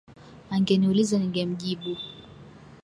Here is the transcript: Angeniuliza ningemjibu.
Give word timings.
Angeniuliza 0.55 1.15
ningemjibu. 1.19 1.91